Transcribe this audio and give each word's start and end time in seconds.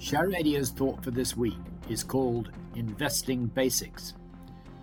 Share 0.00 0.28
Radio's 0.28 0.70
thought 0.70 1.04
for 1.04 1.10
this 1.10 1.36
week 1.36 1.58
is 1.90 2.02
called 2.02 2.50
Investing 2.74 3.44
Basics, 3.48 4.14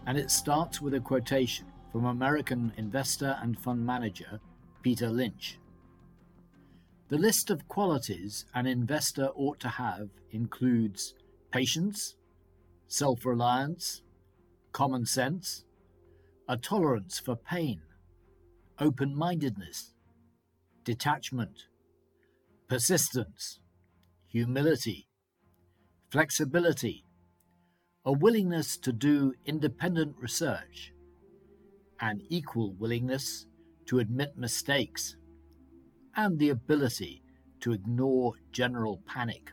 and 0.06 0.16
it 0.16 0.30
starts 0.30 0.80
with 0.80 0.94
a 0.94 1.00
quotation 1.00 1.66
from 1.92 2.06
American 2.06 2.72
investor 2.78 3.36
and 3.42 3.60
fund 3.60 3.84
manager 3.84 4.40
Peter 4.84 5.10
Lynch. 5.10 5.58
The 7.10 7.18
list 7.18 7.50
of 7.50 7.68
qualities 7.68 8.46
an 8.54 8.68
investor 8.68 9.30
ought 9.36 9.60
to 9.62 9.70
have 9.70 10.10
includes 10.30 11.16
patience, 11.52 12.16
self 12.88 13.26
reliance, 13.26 14.04
common 14.72 15.08
sense, 15.08 15.66
a 16.48 16.58
tolerance 16.58 17.18
for 17.18 17.36
pain, 17.36 17.82
open 18.80 19.16
mindedness, 19.16 19.96
detachment, 20.84 21.66
persistence, 22.70 23.60
humility, 24.28 25.07
flexibility, 26.10 27.04
a 28.06 28.14
willingness 28.14 28.78
to 28.78 28.94
do 28.94 29.34
independent 29.46 30.16
research, 30.18 30.94
an 32.00 32.22
equal 32.30 32.74
willingness 32.74 33.46
to 33.88 34.00
admit 34.00 34.38
mistakes, 34.38 35.18
and 36.16 36.40
the 36.40 36.50
ability 36.50 37.24
to 37.60 37.74
ignore 37.74 38.34
general 38.52 39.02
panic. 39.06 39.52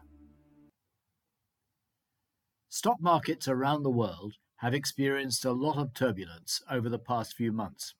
Stock 2.68 3.00
markets 3.00 3.48
around 3.48 3.82
the 3.82 3.90
world 3.90 4.34
have 4.56 4.74
experienced 4.74 5.44
a 5.44 5.52
lot 5.52 5.76
of 5.76 5.92
turbulence 5.92 6.62
over 6.70 6.88
the 6.88 6.98
past 6.98 7.34
few 7.34 7.52
months, 7.52 7.94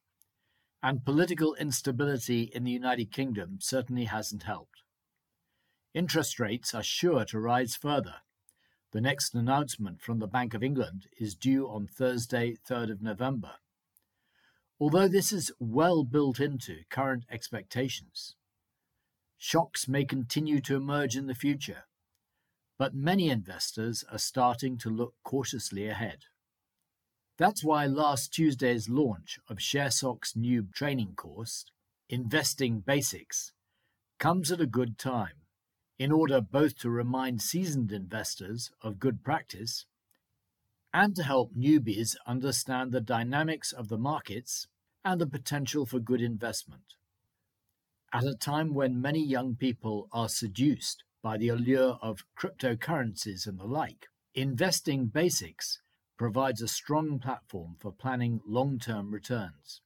and 0.81 1.03
political 1.03 1.55
instability 1.55 2.43
in 2.53 2.63
the 2.63 2.71
United 2.71 3.11
Kingdom 3.11 3.57
certainly 3.59 4.05
hasn't 4.05 4.43
helped. 4.43 4.81
Interest 5.93 6.39
rates 6.39 6.73
are 6.73 6.83
sure 6.83 7.25
to 7.25 7.39
rise 7.39 7.75
further. 7.75 8.15
The 8.95 9.01
next 9.01 9.35
announcement 9.35 10.01
from 10.01 10.19
the 10.19 10.25
Bank 10.25 10.53
of 10.53 10.63
England 10.63 11.07
is 11.19 11.35
due 11.35 11.67
on 11.67 11.85
Thursday, 11.85 12.55
3rd 12.65 12.91
of 12.93 13.01
November. 13.01 13.55
Although 14.79 15.09
this 15.09 15.33
is 15.33 15.51
well 15.59 16.05
built 16.05 16.39
into 16.39 16.85
current 16.89 17.25
expectations, 17.29 18.37
Shocks 19.37 19.89
may 19.89 20.05
continue 20.05 20.61
to 20.61 20.77
emerge 20.77 21.17
in 21.17 21.27
the 21.27 21.35
future, 21.35 21.83
but 22.77 22.95
many 22.95 23.29
investors 23.29 24.05
are 24.09 24.17
starting 24.17 24.77
to 24.77 24.89
look 24.89 25.15
cautiously 25.25 25.89
ahead. 25.89 26.19
That's 27.37 27.65
why 27.65 27.87
last 27.87 28.31
Tuesday's 28.33 28.87
launch 28.87 29.39
of 29.49 29.57
ShareSoc's 29.57 30.37
new 30.37 30.69
training 30.73 31.15
course, 31.17 31.65
Investing 32.07 32.79
Basics, 32.79 33.51
comes 34.19 34.53
at 34.53 34.61
a 34.61 34.65
good 34.65 34.97
time, 34.97 35.44
in 35.97 36.11
order 36.11 36.41
both 36.41 36.77
to 36.79 36.89
remind 36.89 37.41
seasoned 37.41 37.91
investors 37.91 38.71
of 38.81 38.99
good 38.99 39.23
practice 39.23 39.85
and 40.93 41.15
to 41.15 41.23
help 41.23 41.53
newbies 41.53 42.15
understand 42.25 42.91
the 42.91 43.01
dynamics 43.01 43.71
of 43.71 43.89
the 43.89 43.97
markets 43.97 44.67
and 45.03 45.19
the 45.21 45.27
potential 45.27 45.85
for 45.85 45.99
good 45.99 46.21
investment. 46.21 46.95
At 48.13 48.23
a 48.23 48.33
time 48.33 48.73
when 48.73 49.01
many 49.01 49.23
young 49.23 49.55
people 49.55 50.07
are 50.11 50.29
seduced 50.29 51.03
by 51.21 51.37
the 51.37 51.49
allure 51.49 51.99
of 52.01 52.23
cryptocurrencies 52.37 53.45
and 53.47 53.59
the 53.59 53.65
like, 53.65 54.07
Investing 54.33 55.07
Basics 55.07 55.79
provides 56.17 56.61
a 56.61 56.67
strong 56.67 57.19
platform 57.19 57.75
for 57.79 57.91
planning 57.91 58.41
long 58.45 58.79
term 58.79 59.11
returns. 59.11 59.81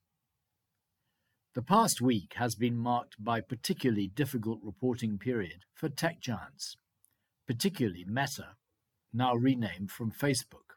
The 1.55 1.63
past 1.63 1.99
week 1.99 2.35
has 2.35 2.53
been 2.53 2.77
marked 2.77 3.23
by 3.23 3.41
particularly 3.41 4.07
difficult 4.07 4.59
reporting 4.61 5.17
period 5.17 5.65
for 5.73 5.89
tech 5.89 6.19
giants, 6.19 6.77
particularly 7.47 8.05
Meta, 8.07 8.55
now 9.11 9.33
renamed 9.33 9.89
from 9.89 10.11
Facebook. 10.11 10.75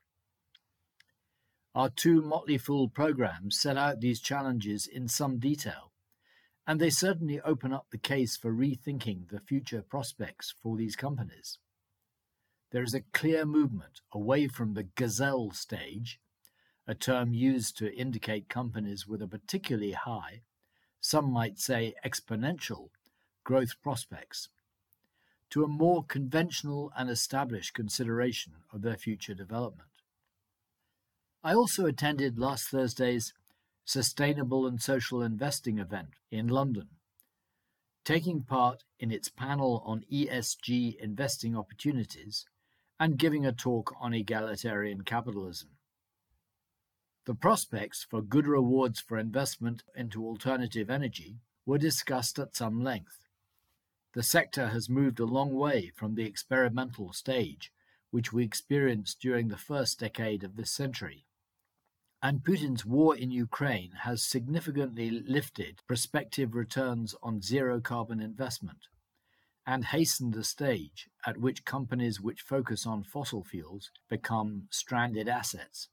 Our 1.75 1.91
two 1.91 2.23
Motley 2.23 2.57
Fool 2.57 2.89
programs 2.89 3.61
set 3.61 3.77
out 3.77 4.01
these 4.01 4.21
challenges 4.21 4.87
in 4.87 5.09
some 5.09 5.39
detail 5.39 5.93
and 6.67 6.81
they 6.81 6.91
certainly 6.91 7.41
open 7.41 7.73
up 7.73 7.87
the 7.91 7.99
case 7.99 8.37
for 8.37 8.53
rethinking 8.53 9.29
the 9.29 9.41
future 9.41 9.83
prospects 9.83 10.55
for 10.63 10.77
these 10.77 10.97
companies. 10.97 11.59
There 12.71 12.83
is 12.83 12.95
a 12.95 13.03
clear 13.13 13.45
movement 13.45 14.01
away 14.13 14.49
from 14.49 14.73
the 14.73 14.85
gazelle 14.85 15.51
stage, 15.51 16.19
a 16.87 16.95
term 16.95 17.35
used 17.35 17.77
to 17.79 17.95
indicate 17.95 18.49
companies 18.49 19.07
with 19.07 19.21
a 19.21 19.29
particularly 19.29 19.93
high, 19.93 20.43
some 21.03 21.31
might 21.31 21.59
say 21.59 21.95
exponential, 22.07 22.89
growth 23.43 23.75
prospects, 23.83 24.49
to 25.51 25.65
a 25.65 25.69
more 25.69 26.05
conventional 26.05 26.93
and 26.97 27.11
established 27.11 27.75
consideration 27.75 28.53
of 28.73 28.83
their 28.83 28.97
future 28.97 29.35
development. 29.35 29.91
I 31.43 31.55
also 31.55 31.87
attended 31.87 32.39
last 32.39 32.69
Thursday's 32.69 33.35
Sustainable 33.85 34.65
and 34.65 34.81
Social 34.81 35.23
Investing 35.23 35.79
event 35.79 36.11
in 36.31 36.47
London, 36.47 36.87
taking 38.05 38.43
part 38.45 38.85
in 39.01 39.11
its 39.11 39.29
panel 39.29 39.83
on 39.85 40.05
ESG 40.11 40.97
investing 41.01 41.57
opportunities 41.57 42.47
and 43.01 43.19
giving 43.19 43.45
a 43.45 43.51
talk 43.51 43.93
on 44.01 44.15
egalitarian 44.15 45.03
capitalism. 45.03 45.71
The 47.25 47.35
prospects 47.35 48.05
for 48.09 48.23
good 48.23 48.47
rewards 48.47 49.01
for 49.01 49.19
investment 49.19 49.83
into 49.95 50.27
alternative 50.27 50.91
energy 50.91 51.39
were 51.65 51.79
discussed 51.79 52.39
at 52.39 52.57
some 52.57 52.83
length. 52.83 53.29
The 54.15 54.23
sector 54.23 54.69
has 54.69 54.89
moved 54.89 55.21
a 55.21 55.25
long 55.25 55.55
way 55.55 55.93
from 55.95 56.15
the 56.15 56.25
experimental 56.25 57.13
stage, 57.13 57.73
which 58.11 58.33
we 58.33 58.45
experienced 58.45 59.21
during 59.21 59.49
the 59.49 59.57
first 59.57 60.01
decade 60.01 60.45
of 60.45 60.57
this 60.57 60.71
century 60.71 61.27
and 62.23 62.45
Putin's 62.45 62.87
war 62.87 63.17
in 63.17 63.33
Ukraine 63.33 63.91
has 64.03 64.23
significantly 64.23 65.11
lifted 65.11 65.81
prospective 65.89 66.55
returns 66.55 67.17
on 67.21 67.43
zero 67.43 67.81
carbon 67.81 68.21
investment 68.21 68.87
and 69.67 69.87
hastened 69.87 70.35
the 70.35 70.45
stage 70.45 71.09
at 71.27 71.39
which 71.39 71.65
companies 71.65 72.21
which 72.21 72.41
focus 72.41 72.87
on 72.87 73.03
fossil 73.03 73.43
fuels 73.43 73.91
become 74.09 74.69
stranded 74.71 75.29
assets. 75.29 75.89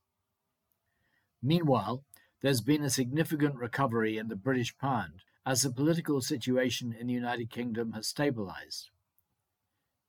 Meanwhile, 1.41 2.03
there's 2.41 2.61
been 2.61 2.83
a 2.83 2.89
significant 2.89 3.55
recovery 3.55 4.17
in 4.17 4.27
the 4.27 4.35
British 4.35 4.77
pound 4.77 5.23
as 5.45 5.61
the 5.61 5.71
political 5.71 6.21
situation 6.21 6.93
in 6.97 7.07
the 7.07 7.13
United 7.13 7.49
Kingdom 7.49 7.93
has 7.93 8.07
stabilized. 8.07 8.89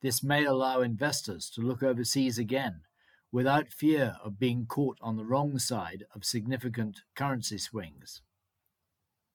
This 0.02 0.22
may 0.22 0.44
allow 0.44 0.80
investors 0.80 1.50
to 1.50 1.60
look 1.60 1.82
overseas 1.82 2.38
again 2.38 2.82
without 3.32 3.72
fear 3.72 4.16
of 4.24 4.38
being 4.38 4.66
caught 4.66 4.98
on 5.00 5.16
the 5.16 5.24
wrong 5.24 5.58
side 5.58 6.04
of 6.14 6.24
significant 6.24 7.02
currency 7.14 7.58
swings. 7.58 8.22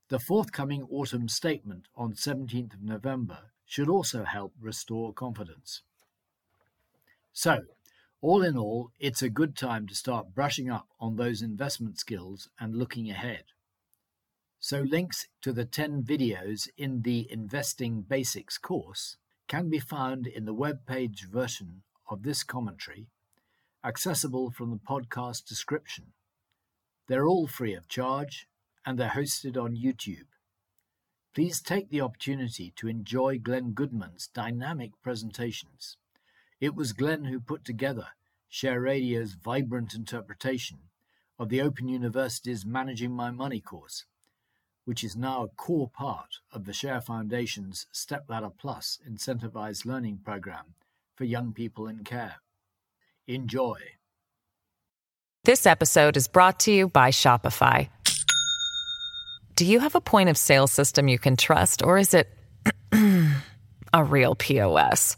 The 0.09 0.19
forthcoming 0.19 0.83
autumn 0.91 1.29
statement 1.29 1.87
on 1.95 2.13
17th 2.13 2.73
of 2.73 2.83
November 2.83 3.51
should 3.65 3.89
also 3.89 4.23
help 4.23 4.53
restore 4.59 5.13
confidence. 5.13 5.81
So, 7.33 7.61
all 8.21 8.43
in 8.43 8.57
all, 8.57 8.91
it's 8.99 9.21
a 9.21 9.29
good 9.29 9.55
time 9.55 9.87
to 9.87 9.95
start 9.95 10.33
brushing 10.33 10.69
up 10.69 10.87
on 10.99 11.15
those 11.15 11.41
investment 11.41 11.99
skills 11.99 12.49
and 12.59 12.75
looking 12.75 13.09
ahead. 13.09 13.43
So, 14.59 14.81
links 14.81 15.27
to 15.41 15.53
the 15.53 15.65
10 15.65 16.03
videos 16.03 16.67
in 16.77 17.03
the 17.03 17.27
Investing 17.31 18.01
Basics 18.01 18.57
course 18.57 19.17
can 19.47 19.69
be 19.69 19.79
found 19.79 20.25
in 20.25 20.45
the 20.45 20.53
web 20.53 20.85
page 20.87 21.27
version 21.27 21.83
of 22.09 22.23
this 22.23 22.43
commentary 22.43 23.07
accessible 23.83 24.49
from 24.49 24.71
the 24.71 24.77
podcast 24.77 25.45
description. 25.45 26.13
They're 27.07 27.27
all 27.27 27.45
free 27.45 27.75
of 27.75 27.87
charge 27.87 28.47
and 28.85 28.97
they're 28.97 29.09
hosted 29.09 29.55
on 29.55 29.75
YouTube. 29.75 30.25
please 31.35 31.61
take 31.61 31.89
the 31.89 31.99
opportunity 32.01 32.71
to 32.77 32.87
enjoy 32.87 33.37
Glenn 33.37 33.73
Goodman's 33.73 34.27
dynamic 34.27 34.91
presentations. 35.03 35.97
It 36.61 36.73
was 36.73 36.93
Glenn 36.93 37.25
who 37.25 37.39
put 37.39 37.65
together 37.65 38.07
Share 38.47 38.79
Radio's 38.79 39.33
vibrant 39.33 39.93
interpretation 39.93 40.77
of 41.37 41.49
the 41.49 41.61
Open 41.61 41.89
University's 41.89 42.65
Managing 42.65 43.11
My 43.11 43.29
Money 43.29 43.59
course, 43.59 44.05
which 44.85 45.03
is 45.03 45.17
now 45.17 45.43
a 45.43 45.49
core 45.49 45.89
part 45.89 46.39
of 46.53 46.63
the 46.63 46.71
Share 46.71 47.01
Foundation's 47.01 47.87
Stepladder 47.91 48.51
Plus 48.57 48.99
incentivized 49.07 49.85
learning 49.85 50.21
program 50.23 50.75
for 51.15 51.25
young 51.25 51.51
people 51.51 51.87
in 51.87 52.05
care. 52.05 52.35
Enjoy. 53.27 53.77
This 55.43 55.65
episode 55.65 56.15
is 56.15 56.29
brought 56.29 56.61
to 56.61 56.71
you 56.71 56.87
by 56.87 57.11
Shopify. 57.11 57.89
Do 59.55 59.65
you 59.65 59.81
have 59.81 59.95
a 59.95 60.01
point 60.01 60.29
of 60.29 60.37
sale 60.37 60.67
system 60.67 61.09
you 61.09 61.19
can 61.19 61.35
trust, 61.35 61.83
or 61.83 61.97
is 61.97 62.13
it 62.13 62.29
a 63.93 64.03
real 64.03 64.35
POS? 64.35 65.17